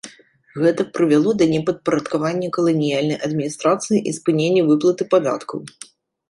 [0.61, 5.59] Гэта прывяло да непадпарадкавання каланіяльнай адміністрацыі і спынення выплаты падаткаў.